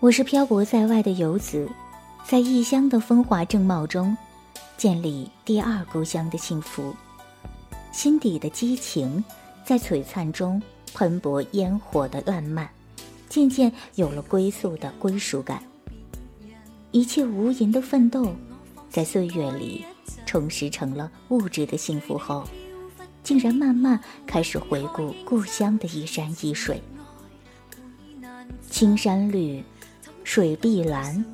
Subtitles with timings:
[0.00, 1.68] 我是漂泊在外的游子，
[2.26, 4.16] 在异乡的风华正茂中，
[4.76, 6.92] 建立第二故乡的幸福，
[7.92, 9.22] 心底的激情
[9.64, 10.60] 在璀璨中
[10.94, 12.68] 喷薄烟火的烂漫，
[13.28, 15.62] 渐渐有了归宿的归属感。
[16.94, 18.36] 一切无垠的奋斗，
[18.88, 19.84] 在岁月里
[20.24, 22.44] 充实成了物质的幸福后，
[23.24, 26.80] 竟然慢慢开始回顾故乡的一山一水。
[28.70, 29.60] 青山绿，
[30.22, 31.24] 水碧蓝，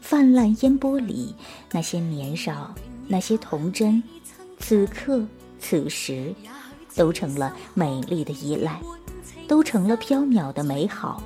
[0.00, 1.34] 泛滥烟波里，
[1.72, 2.72] 那些年少，
[3.08, 4.00] 那些童真，
[4.60, 5.26] 此刻
[5.58, 6.32] 此时，
[6.94, 8.80] 都成了美丽的依赖，
[9.48, 11.20] 都成了飘渺的美好。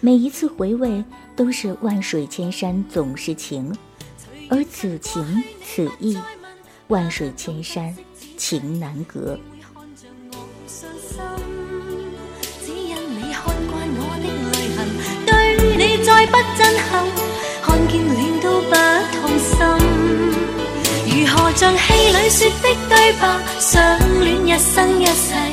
[0.00, 1.04] 每一次回味
[1.34, 3.74] 都是万水千山总是情，
[4.48, 6.16] 而此情此意，
[6.86, 7.94] 万水千山
[8.36, 9.36] 情难隔。
[21.10, 25.47] 如何像戏里说的对白，相恋一生一世。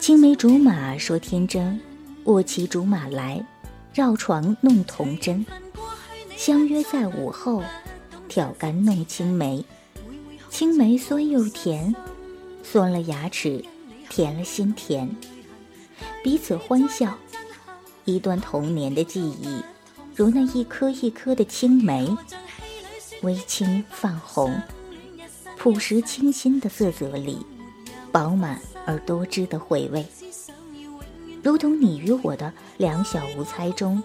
[0.00, 1.78] 青梅竹马说天真，
[2.24, 3.44] 我骑竹马来，
[3.92, 5.44] 绕床弄童真，
[6.34, 7.62] 相约在午后，
[8.26, 9.62] 挑竿弄青梅。
[10.48, 11.94] 青梅酸又甜，
[12.62, 13.62] 酸了牙齿，
[14.08, 15.06] 甜了心田。
[16.24, 17.14] 彼此欢笑，
[18.06, 19.60] 一段童年的记忆，
[20.16, 22.08] 如那一颗一颗的青梅，
[23.20, 24.58] 微青泛红。
[25.58, 27.44] 朴实清新的色泽里，
[28.12, 30.06] 饱满而多汁的回味，
[31.42, 34.00] 如同你与我的两小无猜中。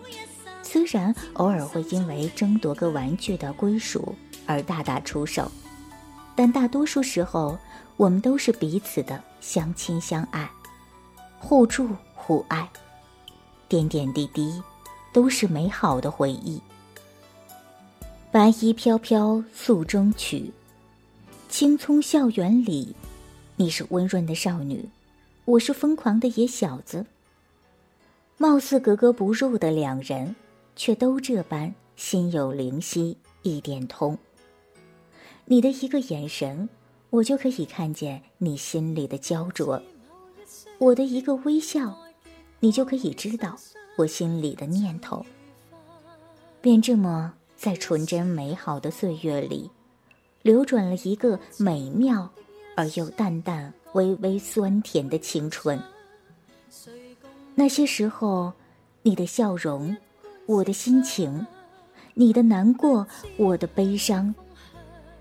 [0.63, 4.15] 虽然偶尔会因为争夺个玩具的归属
[4.47, 5.51] 而大打出手，
[6.35, 7.55] 但大多数时候，
[7.97, 10.49] 我们都是彼此的相亲相爱、
[11.37, 12.67] 互助互爱，
[13.69, 14.59] 点点滴滴，
[15.13, 16.59] 都是美好的回忆。
[18.31, 20.51] 白衣飘飘，诉衷曲。
[21.55, 22.95] 青葱校园里，
[23.57, 24.89] 你是温润的少女，
[25.45, 27.05] 我是疯狂的野小子。
[28.39, 30.35] 貌似格格不入的两人，
[30.75, 34.17] 却都这般心有灵犀一点通。
[35.45, 36.67] 你的一个眼神，
[37.11, 39.77] 我就可以看见你心里的焦灼；
[40.79, 41.95] 我的一个微笑，
[42.61, 43.55] 你就可以知道
[43.99, 45.23] 我心里的念头。
[46.63, 49.69] 便这么在纯真美好的岁月里。
[50.43, 52.29] 流转了一个美妙
[52.75, 55.81] 而又淡淡、微微酸甜的青春。
[57.55, 58.51] 那些时候，
[59.03, 59.95] 你的笑容，
[60.45, 61.45] 我的心情，
[62.13, 63.07] 你的难过，
[63.37, 64.33] 我的悲伤，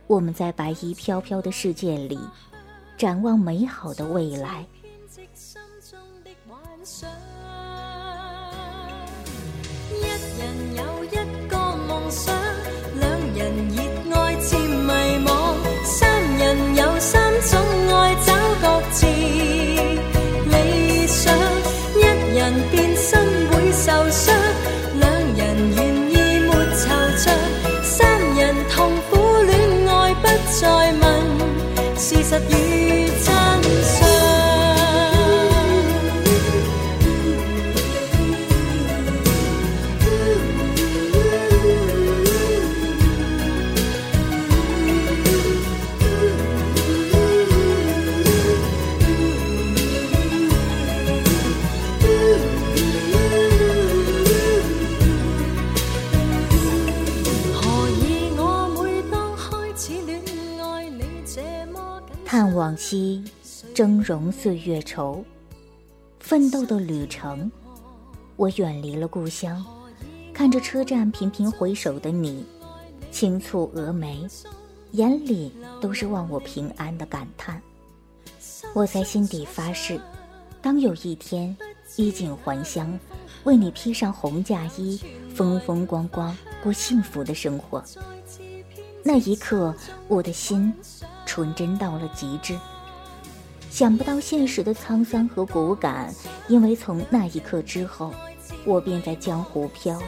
[0.09, 2.19] 我们在白衣飘飘的世界里，
[2.99, 4.67] 展望美好的未来。
[9.89, 12.82] 一人有一个梦想。
[62.33, 63.23] 看往昔
[63.75, 65.23] 峥嵘岁月稠，
[66.19, 67.53] 奋斗的旅程，
[68.37, 69.63] 我远离了故乡。
[70.33, 72.43] 看着车站频频回首的你，
[73.11, 74.27] 轻蹙蛾眉，
[74.93, 77.61] 眼里都是望我平安的感叹。
[78.73, 80.01] 我在心底发誓，
[80.63, 81.55] 当有一天
[81.97, 82.99] 衣锦还乡，
[83.45, 84.99] 为你披上红嫁衣，
[85.35, 87.85] 风风光光过幸福的生活，
[89.05, 89.75] 那一刻
[90.09, 90.73] 我的心。
[91.33, 92.59] 纯真到了极致，
[93.71, 96.15] 想不到现实的沧桑和骨感。
[96.47, 98.13] 因为从那一刻之后，
[98.67, 99.99] 我便在江湖漂，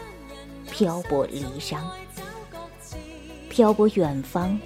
[0.70, 1.78] 漂泊离殇，
[3.48, 4.60] 漂泊远方，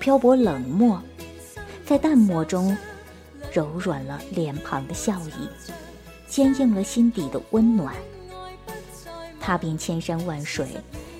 [0.00, 0.98] 漂泊冷漠，
[1.84, 2.74] 在淡漠中
[3.52, 5.46] 柔软了脸庞的笑意，
[6.26, 7.94] 坚硬了心底的温暖。
[9.38, 10.66] 踏遍千山万水，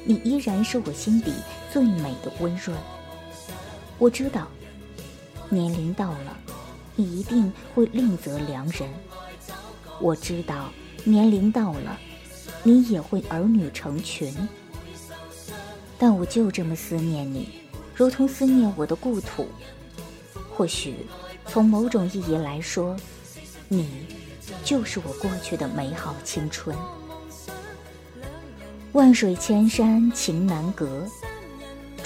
[0.06, 1.34] 你依然是我心底
[1.70, 2.74] 最美的温润。
[3.98, 4.46] 我知道，
[5.48, 6.36] 年龄到了，
[6.94, 8.82] 你一定会另择良人。
[10.00, 10.70] 我知道，
[11.02, 11.98] 年龄到了，
[12.62, 14.30] 你也会儿女成群。
[15.98, 17.48] 但我就这么思念你，
[17.94, 19.48] 如同思念我的故土。
[20.54, 21.06] 或许，
[21.46, 22.94] 从某种意义来说，
[23.66, 23.88] 你
[24.62, 26.76] 就是我过去的美好青春。
[28.92, 30.86] 万水千山情难隔。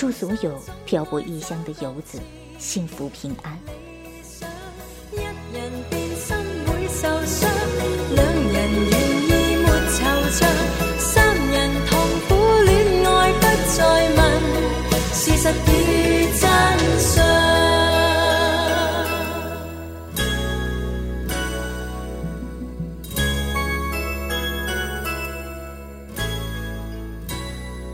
[0.01, 2.19] 祝所有漂泊异乡的游子
[2.59, 3.80] 幸福平安。